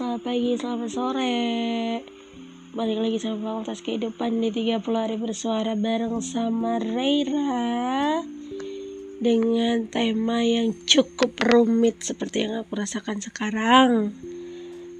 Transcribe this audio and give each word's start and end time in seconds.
selamat 0.00 0.24
pagi, 0.24 0.56
selamat 0.56 0.88
sore. 0.96 1.44
Balik 2.72 3.04
lagi 3.04 3.20
sama 3.20 3.36
Fakultas 3.44 3.84
Kehidupan 3.84 4.40
di 4.40 4.48
30 4.48 4.80
hari 4.96 5.20
bersuara 5.20 5.76
bareng 5.76 6.24
sama 6.24 6.80
Reira 6.80 8.16
Dengan 9.20 9.92
tema 9.92 10.40
yang 10.40 10.72
cukup 10.88 11.36
rumit 11.44 12.00
seperti 12.00 12.48
yang 12.48 12.64
aku 12.64 12.80
rasakan 12.80 13.20
sekarang. 13.20 14.16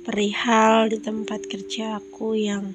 Perihal 0.04 0.92
di 0.92 1.00
tempat 1.00 1.48
kerja 1.48 1.96
aku 1.96 2.36
yang 2.36 2.68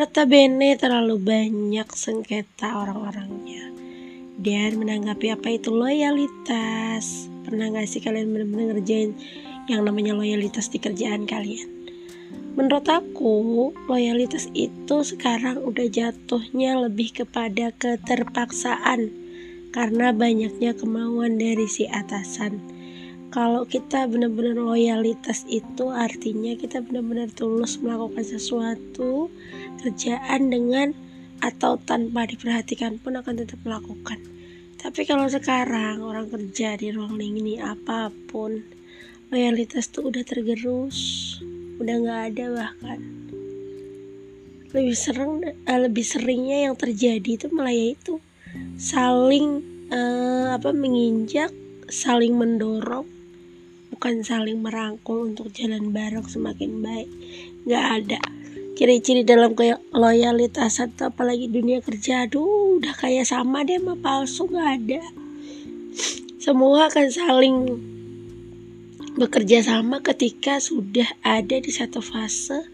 notabene 0.00 0.80
terlalu 0.80 1.20
banyak 1.20 1.92
sengketa 1.92 2.72
orang-orangnya. 2.72 3.68
Dan 4.40 4.80
menanggapi 4.80 5.28
apa 5.28 5.52
itu 5.52 5.68
loyalitas. 5.68 7.28
Pernah 7.44 7.68
gak 7.68 7.84
sih 7.84 8.00
kalian 8.00 8.32
bener-bener 8.32 8.80
ngerjain 8.80 9.12
yang 9.70 9.84
namanya 9.88 10.12
loyalitas 10.12 10.68
di 10.68 10.78
kerjaan 10.80 11.24
kalian. 11.24 11.68
Menurut 12.54 12.86
aku, 12.86 13.74
loyalitas 13.90 14.46
itu 14.54 15.02
sekarang 15.02 15.58
udah 15.66 15.90
jatuhnya 15.90 16.78
lebih 16.86 17.10
kepada 17.24 17.74
keterpaksaan 17.74 19.10
karena 19.74 20.14
banyaknya 20.14 20.70
kemauan 20.78 21.34
dari 21.34 21.66
si 21.66 21.90
atasan. 21.90 22.62
Kalau 23.34 23.66
kita 23.66 24.06
benar-benar 24.06 24.54
loyalitas 24.54 25.42
itu 25.50 25.90
artinya 25.90 26.54
kita 26.54 26.78
benar-benar 26.78 27.34
tulus 27.34 27.82
melakukan 27.82 28.22
sesuatu 28.22 29.26
kerjaan 29.82 30.54
dengan 30.54 30.94
atau 31.42 31.74
tanpa 31.82 32.30
diperhatikan 32.30 33.02
pun 33.02 33.18
akan 33.18 33.42
tetap 33.42 33.58
melakukan. 33.66 34.22
Tapi 34.78 35.02
kalau 35.10 35.26
sekarang 35.26 36.06
orang 36.06 36.30
kerja 36.30 36.78
di 36.78 36.94
ruang 36.94 37.18
ini 37.18 37.58
apa 37.58 38.14
pun 38.30 38.62
loyalitas 39.32 39.88
tuh 39.88 40.12
udah 40.12 40.24
tergerus. 40.26 40.98
Udah 41.80 41.94
nggak 42.00 42.20
ada 42.34 42.44
bahkan. 42.52 43.00
Lebih 44.74 44.96
sering 44.98 45.32
uh, 45.46 45.78
lebih 45.78 46.02
seringnya 46.02 46.70
yang 46.70 46.74
terjadi 46.74 47.30
itu 47.38 47.46
malah 47.54 47.70
yaitu 47.70 48.18
saling 48.74 49.62
uh, 49.94 50.58
apa 50.58 50.74
menginjak 50.74 51.54
saling 51.88 52.34
mendorong. 52.34 53.06
Bukan 53.94 54.26
saling 54.26 54.58
merangkul 54.58 55.30
untuk 55.30 55.54
jalan 55.54 55.94
bareng 55.94 56.26
semakin 56.26 56.82
baik. 56.82 57.10
Nggak 57.64 57.84
ada. 58.02 58.20
Ciri-ciri 58.74 59.22
dalam 59.22 59.54
kayak 59.54 59.78
loyalitas 59.94 60.82
atau 60.82 61.14
apalagi 61.14 61.46
dunia 61.46 61.78
kerja 61.78 62.26
aduh 62.26 62.82
udah 62.82 62.90
kayak 62.98 63.22
sama 63.22 63.62
deh 63.62 63.78
sama 63.78 63.94
palsu 63.94 64.50
nggak 64.50 64.70
ada. 64.82 65.02
Semua 66.42 66.90
akan 66.90 67.06
saling 67.08 67.56
bekerja 69.14 69.62
sama 69.62 70.02
ketika 70.02 70.58
sudah 70.58 71.06
ada 71.22 71.62
di 71.62 71.70
satu 71.70 72.02
fase 72.02 72.66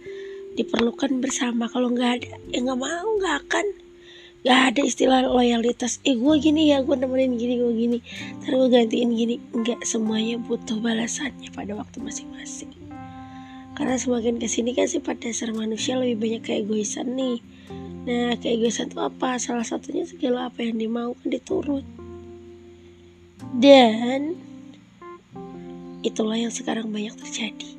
diperlukan 0.56 1.20
bersama. 1.20 1.69
Kalau 1.69 1.92
nggak 1.92 2.10
ada 2.16 2.28
ya 2.48 2.58
nggak 2.64 2.80
mau 2.80 3.08
nggak 3.20 3.36
akan. 3.47 3.66
Nggak 4.41 4.60
ada 4.72 4.80
istilah 4.80 5.20
loyalitas. 5.28 6.00
Eh 6.08 6.16
gue 6.16 6.34
gini 6.41 6.72
ya 6.72 6.80
gue 6.80 6.97
nemenin 6.97 7.36
gini 7.36 7.55
gue 7.60 7.72
gini. 7.77 7.98
Terus 8.41 8.56
gue 8.56 8.69
gantiin 8.72 9.10
gini. 9.12 9.36
Nggak 9.52 9.84
semuanya 9.84 10.41
butuh 10.41 10.80
balasannya 10.80 11.52
pada 11.52 11.77
waktu 11.77 12.00
masing-masing. 12.00 12.72
Karena 13.77 13.97
semakin 14.00 14.41
ke 14.41 14.48
sini 14.48 14.72
kan 14.72 14.88
pada 15.04 15.28
dasar 15.28 15.52
manusia 15.52 16.00
lebih 16.00 16.20
banyak 16.20 16.42
keegoisan 16.44 17.16
nih. 17.16 17.44
Nah 18.08 18.32
keegoisan 18.41 18.88
itu 18.88 18.98
apa? 19.00 19.36
Salah 19.36 19.64
satunya 19.64 20.08
segala 20.08 20.48
apa 20.48 20.64
yang 20.64 20.80
dimau 20.80 21.12
kan 21.20 21.28
diturut. 21.28 21.84
Dan 23.60 24.50
Itulah 26.01 26.41
yang 26.41 26.48
sekarang 26.48 26.89
banyak 26.89 27.12
terjadi. 27.20 27.77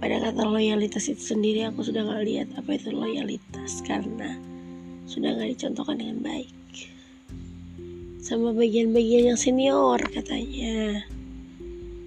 Pada 0.00 0.20
kata 0.24 0.48
loyalitas 0.48 1.08
itu 1.08 1.20
sendiri 1.20 1.68
aku 1.68 1.84
sudah 1.84 2.04
gak 2.04 2.24
lihat 2.24 2.48
apa 2.56 2.80
itu 2.80 2.92
loyalitas 2.92 3.84
karena 3.84 4.40
sudah 5.04 5.36
gak 5.36 5.52
dicontohkan 5.52 6.00
dengan 6.00 6.24
baik. 6.24 6.52
Sama 8.24 8.56
bagian-bagian 8.56 9.32
yang 9.32 9.40
senior 9.40 10.00
katanya. 10.08 11.04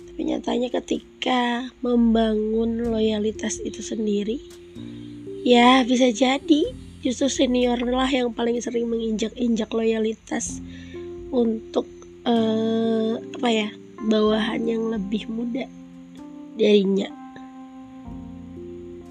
Tapi 0.09 0.21
nyatanya 0.25 0.73
ketika 0.81 1.69
membangun 1.85 2.89
loyalitas 2.89 3.61
itu 3.61 3.85
sendiri, 3.85 4.41
ya 5.45 5.85
bisa 5.85 6.09
jadi 6.09 6.73
justru 7.05 7.29
senior 7.29 7.77
lah 7.85 8.09
yang 8.09 8.33
paling 8.33 8.57
sering 8.59 8.89
menginjak-injak 8.89 9.69
loyalitas 9.69 10.57
untuk 11.29 11.98
uh, 12.25 13.19
apa 13.19 13.49
ya? 13.51 13.69
Bawahan 13.99 14.63
yang 14.63 14.95
lebih 14.95 15.27
muda 15.27 15.67
darinya. 16.55 17.11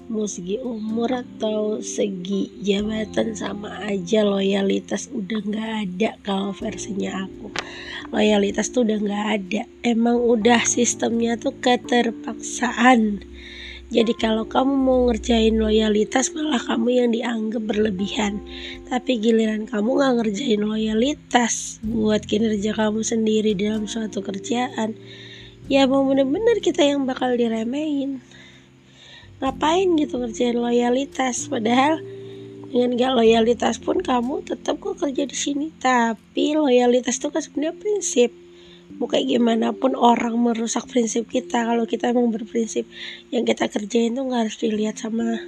Mau 0.09 0.25
segi 0.25 0.57
umur 0.57 1.21
atau 1.21 1.85
segi 1.85 2.49
jabatan 2.65 3.37
sama 3.37 3.85
aja 3.85 4.25
loyalitas 4.25 5.05
udah 5.13 5.37
nggak 5.45 5.71
ada 5.85 6.09
kalau 6.25 6.49
versinya 6.49 7.29
aku. 7.29 7.53
Loyalitas 8.09 8.73
tuh 8.73 8.89
udah 8.89 8.97
nggak 8.97 9.25
ada. 9.37 9.61
Emang 9.85 10.17
udah 10.17 10.65
sistemnya 10.65 11.37
tuh 11.37 11.53
keterpaksaan 11.61 13.21
jadi 13.89 14.13
kalau 14.13 14.45
kamu 14.45 14.69
mau 14.85 15.09
ngerjain 15.09 15.57
loyalitas 15.57 16.29
malah 16.37 16.61
kamu 16.61 16.89
yang 16.93 17.09
dianggap 17.09 17.65
berlebihan. 17.65 18.37
Tapi 18.85 19.17
giliran 19.17 19.65
kamu 19.65 19.97
gak 19.97 20.13
ngerjain 20.21 20.61
loyalitas 20.61 21.81
buat 21.81 22.21
kinerja 22.21 22.77
kamu 22.77 23.01
sendiri 23.01 23.57
dalam 23.57 23.89
suatu 23.89 24.21
kerjaan, 24.21 24.93
ya 25.73 25.89
mau 25.89 26.05
bener-bener 26.05 26.61
kita 26.61 26.85
yang 26.85 27.09
bakal 27.09 27.33
diremehin. 27.33 28.21
Ngapain 29.41 29.97
gitu 29.97 30.21
ngerjain 30.21 30.61
loyalitas? 30.61 31.49
Padahal 31.49 31.97
dengan 32.69 32.93
gak 32.93 33.13
loyalitas 33.17 33.81
pun 33.81 34.05
kamu 34.05 34.45
tetap 34.45 34.77
kok 34.77 35.01
kerja 35.01 35.25
di 35.25 35.33
sini. 35.33 35.73
Tapi 35.81 36.53
loyalitas 36.53 37.17
itu 37.17 37.33
kan 37.33 37.41
sebenarnya 37.41 37.73
prinsip 37.81 38.29
mau 38.99 39.07
kayak 39.07 39.31
gimana 39.31 39.71
pun 39.71 39.95
orang 39.95 40.35
merusak 40.35 40.83
prinsip 40.91 41.31
kita. 41.31 41.63
Kalau 41.63 41.87
kita 41.87 42.11
emang 42.11 42.35
berprinsip 42.35 42.83
yang 43.31 43.47
kita 43.47 43.71
kerjain 43.71 44.11
tuh 44.11 44.27
nggak 44.27 44.45
harus 44.45 44.59
dilihat 44.59 44.99
sama 44.99 45.39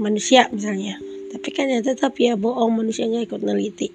manusia 0.00 0.48
misalnya. 0.48 0.96
Tapi 1.28 1.48
kan 1.52 1.68
ya 1.68 1.84
tetap 1.84 2.16
ya 2.16 2.40
bohong 2.40 2.72
manusia 2.72 3.04
nggak 3.04 3.28
ikut 3.28 3.44
neliti. 3.44 3.92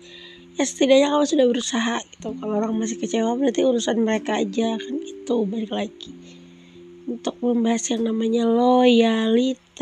Ya 0.53 0.69
setidaknya 0.69 1.09
kamu 1.09 1.25
sudah 1.25 1.49
berusaha 1.49 1.97
gitu. 2.13 2.37
Kalau 2.37 2.61
orang 2.61 2.77
masih 2.77 3.01
kecewa 3.01 3.33
berarti 3.33 3.65
urusan 3.65 3.97
mereka 4.05 4.37
aja. 4.37 4.77
Kan 4.77 5.01
itu 5.01 5.35
balik 5.49 5.73
lagi. 5.73 6.13
Untuk 7.09 7.41
membahas 7.41 7.89
yang 7.89 8.05
namanya 8.05 8.45
loyalitas. 8.45 9.81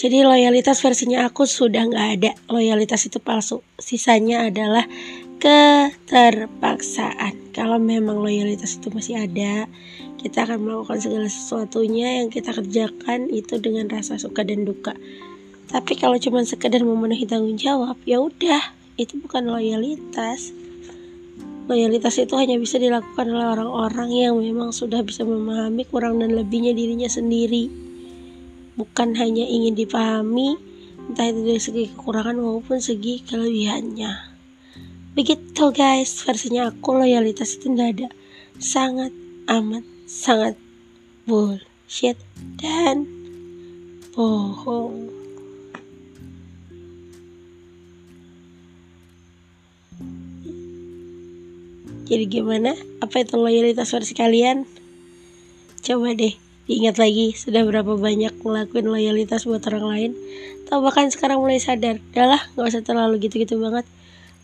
Jadi 0.00 0.24
loyalitas 0.26 0.82
versinya 0.82 1.22
aku 1.30 1.46
sudah 1.46 1.86
nggak 1.86 2.08
ada. 2.18 2.34
Loyalitas 2.50 3.06
itu 3.06 3.22
palsu. 3.22 3.62
Sisanya 3.78 4.50
adalah 4.50 4.90
keterpaksaan. 5.40 7.56
Kalau 7.56 7.80
memang 7.80 8.20
loyalitas 8.20 8.76
itu 8.76 8.92
masih 8.92 9.24
ada, 9.24 9.64
kita 10.20 10.44
akan 10.44 10.68
melakukan 10.68 11.00
segala 11.00 11.32
sesuatunya 11.32 12.20
yang 12.20 12.28
kita 12.28 12.52
kerjakan 12.52 13.32
itu 13.32 13.56
dengan 13.56 13.88
rasa 13.88 14.20
suka 14.20 14.44
dan 14.44 14.68
duka. 14.68 14.92
Tapi 15.72 15.96
kalau 15.96 16.20
cuma 16.20 16.44
sekedar 16.44 16.84
memenuhi 16.84 17.24
tanggung 17.24 17.56
jawab, 17.56 17.96
ya 18.04 18.20
udah, 18.20 18.60
itu 19.00 19.16
bukan 19.16 19.48
loyalitas. 19.48 20.52
Loyalitas 21.72 22.20
itu 22.20 22.36
hanya 22.36 22.60
bisa 22.60 22.76
dilakukan 22.76 23.32
oleh 23.32 23.48
orang-orang 23.56 24.10
yang 24.12 24.36
memang 24.36 24.76
sudah 24.76 25.00
bisa 25.00 25.24
memahami 25.24 25.88
kurang 25.88 26.20
dan 26.20 26.36
lebihnya 26.36 26.76
dirinya 26.76 27.08
sendiri. 27.08 27.72
Bukan 28.76 29.16
hanya 29.16 29.48
ingin 29.48 29.72
dipahami, 29.72 30.60
entah 31.08 31.32
itu 31.32 31.40
dari 31.48 31.60
segi 31.62 31.84
kekurangan 31.96 32.36
maupun 32.36 32.82
segi 32.82 33.24
kelebihannya 33.24 34.30
begitu 35.14 35.64
guys. 35.74 36.22
Versinya 36.22 36.70
aku 36.70 36.94
loyalitas 36.96 37.58
itu 37.58 37.70
nggak 37.70 37.90
ada. 37.98 38.08
Sangat 38.60 39.12
amat 39.50 39.84
sangat 40.06 40.54
bullshit 41.26 42.18
dan 42.58 43.06
bohong. 44.14 45.20
Jadi 52.10 52.26
gimana? 52.26 52.74
Apa 52.98 53.22
itu 53.22 53.38
loyalitas 53.38 53.94
versi 53.94 54.18
kalian? 54.18 54.66
Coba 55.78 56.10
deh 56.10 56.34
diingat 56.66 56.98
lagi 56.98 57.38
sudah 57.38 57.62
berapa 57.62 57.94
banyak 57.94 58.34
ngelakuin 58.42 58.90
loyalitas 58.90 59.46
buat 59.46 59.62
orang 59.70 59.86
lain? 59.86 60.12
Atau 60.66 60.82
bahkan 60.82 61.06
sekarang 61.06 61.38
mulai 61.38 61.62
sadar 61.62 62.02
udahlah 62.10 62.42
nggak 62.58 62.66
usah 62.66 62.82
terlalu 62.82 63.22
gitu-gitu 63.22 63.62
banget 63.62 63.86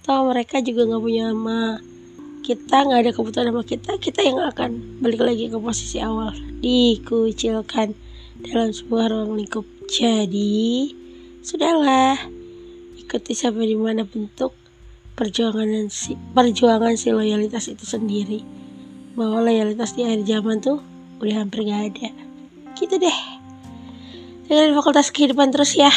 atau 0.06 0.31
mereka 0.31 0.62
juga 0.62 0.87
nggak 0.87 1.03
punya 1.03 1.35
sama 1.35 1.82
kita 2.47 2.76
nggak 2.87 3.00
ada 3.03 3.11
kebutuhan 3.11 3.50
sama 3.50 3.62
kita 3.67 3.93
kita 3.99 4.23
yang 4.23 4.38
akan 4.38 5.03
balik 5.03 5.19
lagi 5.19 5.50
ke 5.50 5.58
posisi 5.58 5.99
awal. 5.99 6.31
Dikucilkan 6.62 7.91
dalam 8.47 8.70
sebuah 8.70 9.11
ruang 9.11 9.35
lingkup. 9.35 9.67
Jadi 9.91 10.94
sudahlah. 11.43 12.23
Ikuti 13.03 13.35
sampai 13.35 13.67
di 13.67 13.75
mana 13.75 14.06
bentuk 14.06 14.55
perjuangan 15.19 15.91
si 15.91 16.14
perjuangan 16.14 16.94
si 16.94 17.11
loyalitas 17.11 17.67
itu 17.67 17.82
sendiri. 17.82 18.47
Bahwa 19.19 19.43
loyalitas 19.43 19.99
di 19.99 20.06
akhir 20.06 20.23
zaman 20.23 20.62
tuh 20.62 20.79
udah 21.19 21.43
hampir 21.43 21.67
gak 21.67 21.82
ada. 21.82 22.14
Gitu 22.79 22.94
deh. 22.94 23.19
Dengan 24.47 24.70
fakultas 24.79 25.11
kehidupan 25.11 25.50
terus 25.50 25.75
ya. 25.75 25.91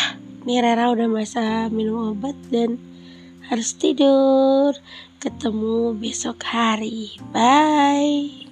Nih 0.50 0.66
Rera 0.66 0.90
udah 0.90 1.06
masa 1.06 1.70
minum 1.70 2.18
obat 2.18 2.34
dan 2.50 2.90
harus 3.50 3.75
tidur. 3.75 4.78
Ketemu 5.19 5.98
besok 6.00 6.46
hari. 6.48 7.19
Bye 7.34 8.49